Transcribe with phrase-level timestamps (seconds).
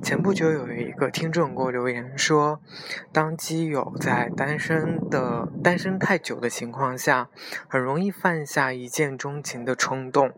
[0.00, 2.60] 前不久有一个听众给我留言说，
[3.12, 7.28] 当基友在单身的单身太久的情况下，
[7.68, 10.32] 很容易犯下一见钟情的冲动。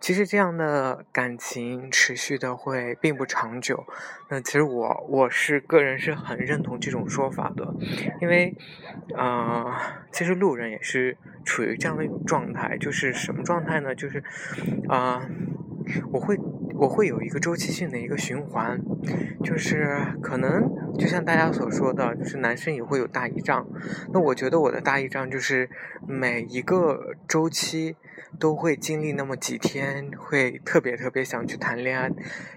[0.00, 3.84] 其实这样的感情持续的会并不长久。
[4.30, 7.74] 那其实我我是个人是很认同这种说法的，
[8.22, 8.56] 因为，
[9.16, 9.70] 呃，
[10.12, 13.94] 其实路人也是处于这样的一种状态，就是什么状态呢？
[13.94, 14.22] 就是，
[14.88, 15.20] 啊。
[16.12, 16.36] 我会
[16.78, 18.80] 我会有一个周期性的一个循环，
[19.42, 20.62] 就是可能
[20.96, 23.66] 就像大家所说的，就是男生也会有大姨丈。
[24.12, 25.68] 那我觉得我的大姨丈就是
[26.06, 27.96] 每一个周期
[28.38, 32.08] 都会经历那么几天，会特别特别想去谈恋爱，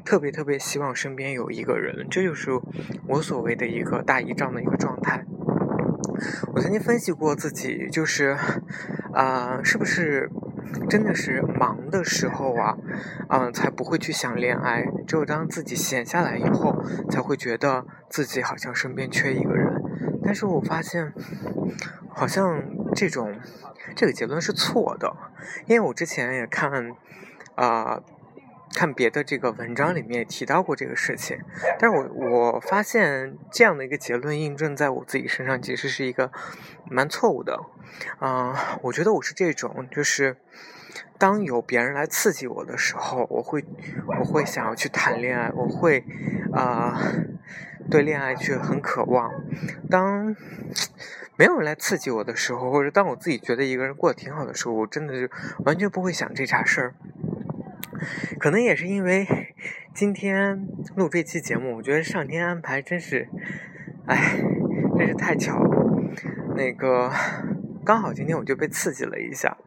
[0.06, 2.52] 特别特别希望身边有一个人，这就是
[3.08, 5.26] 我所谓的一个大姨丈的一个状态。
[6.54, 8.38] 我曾经分析过自己，就是
[9.14, 10.30] 啊，是不是？
[10.90, 12.78] 真的是忙的时候啊，
[13.30, 14.86] 嗯，才不会去想恋爱。
[15.08, 19.82] 只有当自己闲下来以后，才会觉得自己好像身边缺一个人。
[20.24, 21.14] 但是我发现，
[22.10, 23.40] 好像这种
[23.96, 25.16] 这个结论是错的，
[25.66, 26.96] 因为我之前也看
[27.56, 28.02] 啊。
[28.74, 31.38] 看别的这个文章里面提到过这个事情，
[31.80, 36.32] 但是我我发现这样的一个结论印证在我自己身上，其实是一个
[36.90, 37.60] 蛮错误的。
[38.20, 40.38] 嗯，我觉得我是这种，就是
[41.18, 43.64] 当有别人来刺激我的时候，我会
[44.08, 46.06] 我会想要去谈恋爱，我会
[46.54, 47.00] 啊
[47.90, 49.32] 对恋爱却很渴望。
[49.90, 50.36] 当
[51.36, 55.30] 没有人来刺激我的时候，或者当我自己觉得一个人过得挺好的时候，我真的是
[55.66, 56.94] 完全不会想这茬事儿。
[58.40, 59.28] 可能也是因为
[59.94, 63.28] 今天录这期节目，我觉得上天安排真是，
[64.08, 64.42] 哎，
[64.98, 65.92] 真是太巧了。
[66.56, 67.12] 那个
[67.86, 69.58] 刚好今天我就被刺激了一下，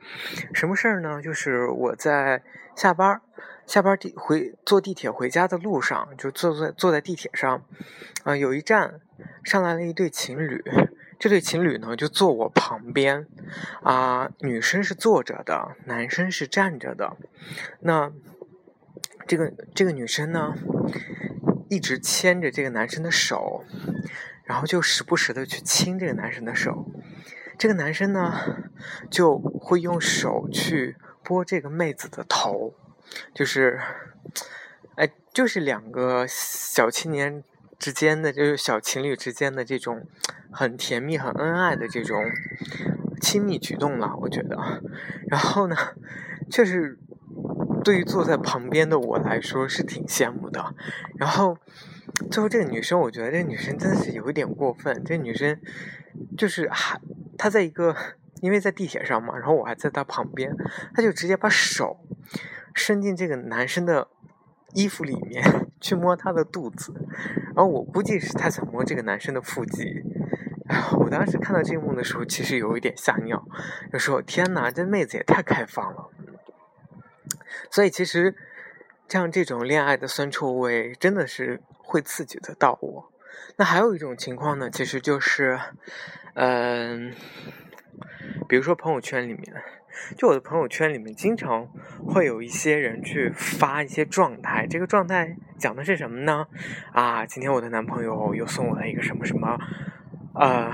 [0.52, 1.20] 什么事儿呢？
[1.22, 2.42] 就是我在
[2.74, 3.20] 下班
[3.66, 7.64] 下班地回坐地铁回家的路上，就坐在坐在地铁上，
[8.24, 9.00] 啊，有一站
[9.42, 10.62] 上来了一对情侣。
[11.18, 13.26] 这对情侣呢，就坐我旁边，
[13.82, 17.16] 啊，女生是坐着的，男生是站着的。
[17.80, 18.12] 那
[19.26, 20.54] 这个这个女生呢，
[21.70, 23.64] 一直牵着这个男生的手，
[24.44, 26.86] 然后就时不时的去亲这个男生的手。
[27.56, 28.34] 这个男生呢，
[29.10, 32.74] 就会用手去拨这个妹子的头，
[33.32, 33.80] 就是，
[34.96, 37.44] 哎，就是两个小青年。
[37.84, 40.06] 之间的就是小情侣之间的这种
[40.50, 42.24] 很甜蜜、很恩爱的这种
[43.20, 44.56] 亲密举动了，我觉得。
[45.28, 45.76] 然后呢，
[46.50, 46.98] 确实
[47.84, 50.74] 对于坐在旁边的我来说是挺羡慕的。
[51.18, 51.58] 然后
[52.30, 55.04] 最后这个女生，我觉得这个女生真的是有一点过分。
[55.04, 55.60] 这女生
[56.38, 56.98] 就是还
[57.36, 57.94] 她在一个
[58.40, 60.56] 因为在地铁上嘛，然后我还在她旁边，
[60.94, 61.98] 她就直接把手
[62.72, 64.08] 伸进这个男生的。
[64.76, 65.40] 衣服里面
[65.80, 66.92] 去摸他的肚子，
[67.54, 70.02] 然后我估计是他想摸这个男生的腹肌。
[70.98, 73.46] 我当时看到这一幕的时候，其实有一点吓尿，
[73.92, 76.08] 就说：“天哪，这妹子也太开放了。”
[77.70, 78.34] 所以其实
[79.08, 83.12] 像这种恋爱的酸臭味，真的是会刺激得到我。
[83.56, 85.60] 那还有一种情况呢，其实就是，
[86.34, 87.14] 嗯，
[88.48, 89.62] 比如说朋友圈里面。
[90.16, 91.66] 就我的朋友圈里面，经常
[92.06, 94.66] 会有一些人去发一些状态。
[94.66, 96.46] 这个状态讲的是什么呢？
[96.92, 99.58] 啊，今天我的男朋友又送我了一个什么什么，
[100.34, 100.72] 呃，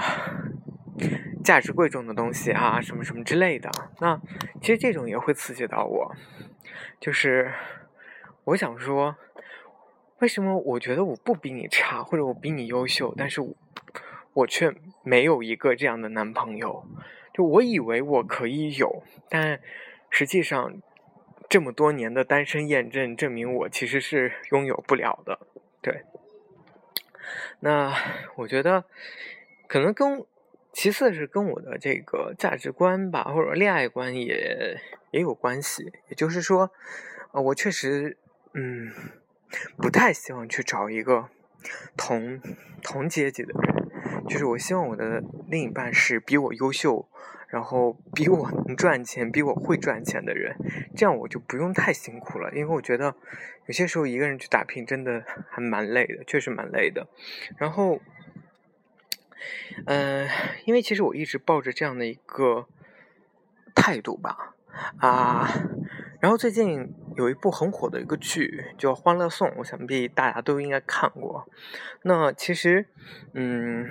[1.44, 3.70] 价值贵重的东西啊，什么什么之类的。
[4.00, 4.20] 那
[4.60, 6.14] 其实这种也会刺激到我，
[7.00, 7.53] 就是
[8.44, 9.16] 我想说，
[10.19, 13.54] 为什么我觉得我不比你差，或者我比你优秀，但是我
[14.32, 16.84] 我却没有一个这样的男朋友？
[17.32, 19.60] 就我以为我可以有，但
[20.10, 20.80] 实际上
[21.48, 25.38] 这么多年的单身验证证明我其实是拥有不了的。
[25.80, 26.03] 对，
[27.60, 27.94] 那
[28.36, 28.84] 我觉得
[29.66, 30.24] 可能跟
[30.72, 34.76] 其次是跟我的这个价值观吧，或者恋爱观也
[35.10, 35.92] 也有关系。
[36.09, 36.71] 也就是说，
[37.33, 38.16] 呃，我确实
[38.54, 38.92] 嗯
[39.76, 41.28] 不太希望去找一个
[41.97, 42.41] 同
[42.83, 43.79] 同阶级的人。
[44.30, 47.09] 就是我希望我的另一半是比我优秀，
[47.48, 50.56] 然后比我能赚钱、比我会赚钱的人，
[50.97, 52.48] 这样我就不用太辛苦了。
[52.53, 53.16] 因为我觉得
[53.66, 57.09] 有些时候一个人去打拼真的还蛮累的，确实蛮累的。
[57.59, 58.00] 然后
[59.86, 60.28] 嗯，
[60.65, 62.68] 因为其实我一直抱着这样的一个
[63.74, 64.54] 态度吧，
[64.98, 65.48] 啊，
[66.21, 71.49] 然后最近有一部很火的一个剧叫《欢乐颂》，我想必大家都应该看过。
[72.03, 72.87] 那其实，
[73.33, 73.89] 嗯，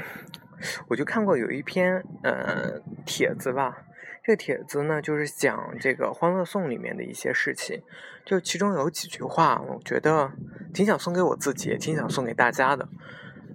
[0.87, 3.85] 我就看过有一篇呃帖子吧。
[4.23, 7.81] 这个帖子呢，就是讲这个《欢乐颂》里面的一些事情，
[8.23, 10.31] 就其中有几句话，我觉得
[10.71, 12.87] 挺想送给我自己，也挺想送给大家的。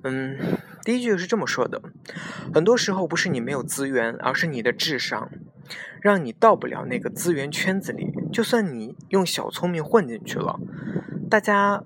[0.03, 0.37] 嗯，
[0.82, 1.81] 第一句是这么说的：
[2.53, 5.31] 很多时候不是你没有资源，而是你的智商
[6.00, 8.12] 让你到不了那个资源圈子里。
[8.32, 10.58] 就算你用小聪明混进去了，
[11.31, 11.84] 大家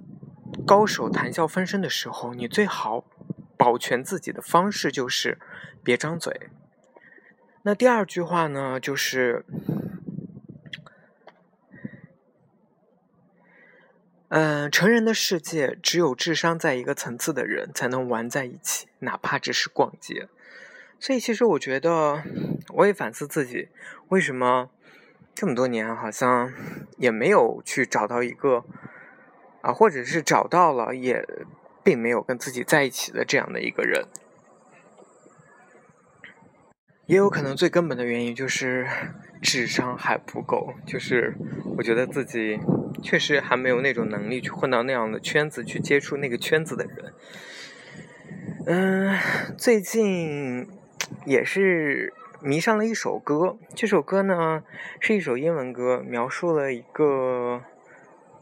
[0.66, 3.04] 高手谈笑风生的时候，你最好
[3.56, 5.38] 保全自己的方式就是
[5.82, 6.48] 别张嘴。
[7.62, 9.44] 那第二句话呢，就是，
[14.28, 20.28] 嗯，成人的世界只有智商在一个层次的人才能玩在一起，哪怕只是逛街。
[21.00, 22.22] 所以，其实我觉得，
[22.74, 23.68] 我也反思自己，
[24.08, 24.70] 为什么
[25.34, 26.52] 这么多年好像
[26.96, 28.64] 也没有去找到一个，
[29.62, 31.24] 啊，或者是找到了，也
[31.84, 34.06] 并没有跟自己在一起的这样的一个人。
[37.06, 38.86] 也有可能最根本的原因就是
[39.40, 41.34] 智商还不够，就是
[41.78, 42.58] 我觉得自己
[43.02, 47.14] 确实还没有那种能力去混到那样的圈子，去接触那个圈子的人。
[48.66, 49.18] 嗯，
[49.56, 50.68] 最近
[51.24, 54.62] 也是迷上了一首歌，这首歌呢
[55.00, 57.62] 是一首英文歌，描述了一个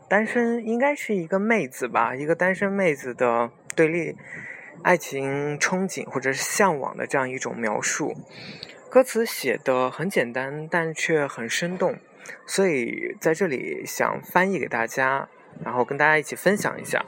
[0.08, 4.16] 单身，应该是一个妹子吧，一个单身妹子的对立。
[4.82, 8.14] 爱情憧憬或者是向往的这样一种描述，
[8.90, 11.96] 歌词写的很简单，但却很生动，
[12.46, 15.30] 所以在这里想翻译给大家，
[15.64, 17.06] 然后跟大家一起分享一下。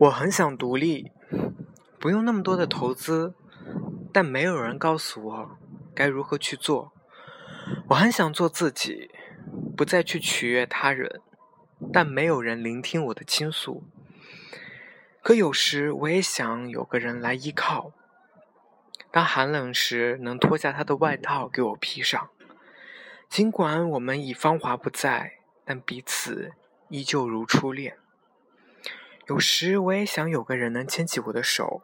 [0.00, 1.10] 我很想独立，
[2.02, 3.32] 不用那么多的投资，
[4.12, 5.50] 但没有人告诉我
[5.94, 6.92] 该如何去做。
[7.90, 9.08] 我很想做自己，
[9.76, 11.20] 不再去取悦他人。
[11.92, 13.84] 但没有人聆听我的倾诉。
[15.22, 17.92] 可有时我也想有个人来依靠。
[19.12, 22.30] 当寒冷时，能脱下他的外套给我披上。
[23.28, 25.34] 尽管我们已芳华不再，
[25.64, 26.50] 但彼此
[26.88, 27.96] 依旧如初恋。
[29.28, 31.82] 有时我也想有个人能牵起我的手，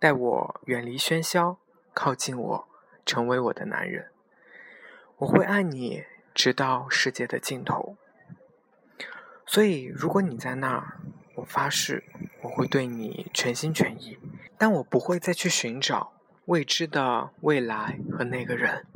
[0.00, 1.58] 带我远离喧嚣，
[1.92, 2.68] 靠近我，
[3.04, 4.10] 成为我的男人。
[5.18, 7.96] 我会爱你，直到世界的尽头。
[9.44, 11.00] 所以，如果你在那儿，
[11.36, 12.04] 我发誓
[12.42, 14.18] 我会对你全心全意，
[14.56, 16.12] 但我不会再去寻找
[16.44, 18.86] 未知的未来和那个人，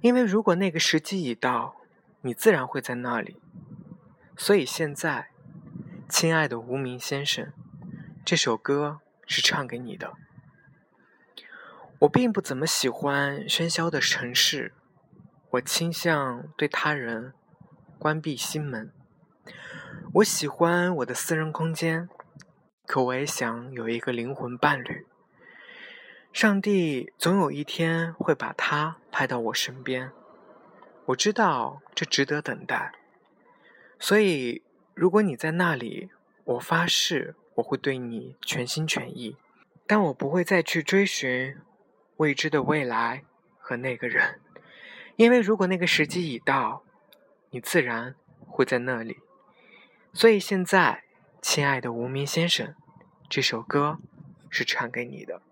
[0.00, 1.76] 因为如果那个时机已到，
[2.22, 3.42] 你自然会在那里。
[4.36, 5.30] 所以现在，
[6.08, 7.52] 亲爱的无名先生，
[8.24, 10.14] 这首歌是唱给你的。
[12.00, 14.72] 我并不怎么喜欢喧嚣的城市，
[15.50, 17.32] 我倾向对他人
[17.98, 18.92] 关闭心门。
[20.14, 22.08] 我喜欢我的私人空间，
[22.86, 25.06] 可我也想有一个灵魂伴侣。
[26.32, 30.12] 上帝总有一天会把他派到我身边，
[31.06, 32.92] 我知道这值得等待。
[33.98, 34.62] 所以，
[34.94, 36.10] 如果你在那里，
[36.44, 39.36] 我发誓我会对你全心全意，
[39.86, 41.56] 但我不会再去追寻
[42.18, 43.24] 未知的未来
[43.58, 44.40] 和那个人，
[45.16, 46.84] 因为如果那个时机已到，
[47.50, 48.14] 你自然
[48.46, 49.18] 会在那里。
[50.12, 51.02] 所以现在，
[51.42, 52.74] 亲爱的无名先生，
[53.28, 53.98] 这首歌
[54.48, 55.42] 是唱给你的。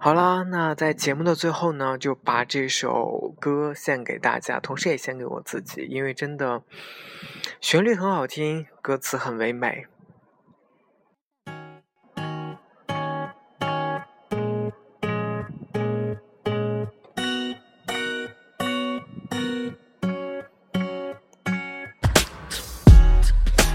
[0.00, 6.62] 好啦，那在节目的最后呢，就把这首歌献给大家，同时也献给我自己，因为真的
[7.60, 9.86] 旋律很好听，歌词很唯美。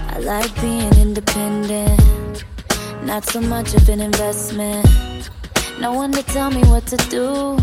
[0.08, 2.42] I like being independent,
[3.04, 5.30] not so much of an investment.
[5.80, 7.58] No one to tell me what to do.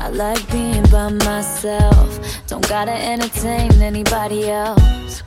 [0.00, 5.22] I like being by myself, don't gotta entertain anybody else.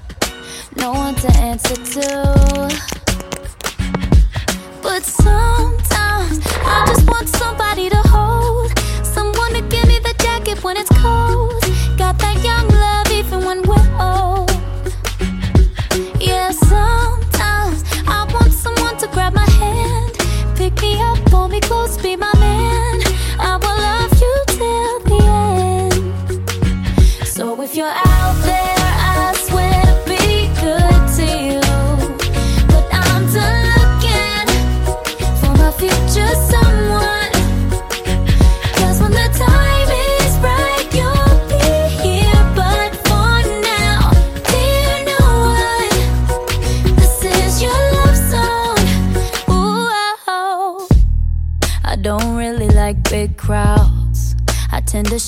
[0.76, 2.70] No one to answer to.
[4.82, 8.72] But sometimes I just want somebody to hold,
[9.06, 11.47] someone to give me the jacket when it's cold.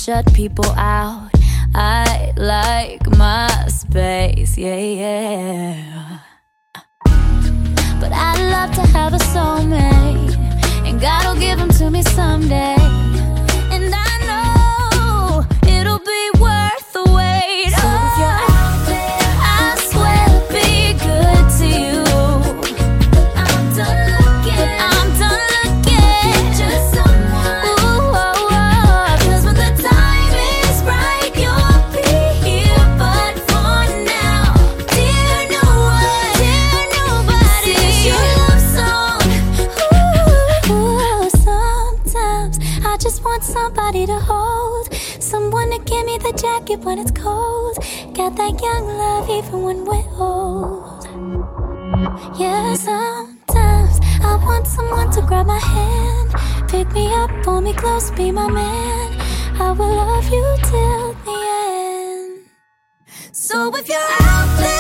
[0.10, 1.30] Shut people out.
[1.76, 6.20] I like my space, yeah, yeah.
[8.02, 10.36] But I'd love to have a soulmate,
[10.88, 12.79] and God'll give them to me someday.
[46.90, 47.76] When it's cold.
[48.16, 51.06] Got that young love even when we're old.
[52.42, 56.30] Yeah, sometimes I want someone to grab my hand,
[56.68, 59.08] pick me up, pull me close, be my man.
[59.62, 61.38] I will love you till the
[61.70, 62.50] end.
[63.34, 64.79] So if you're out there,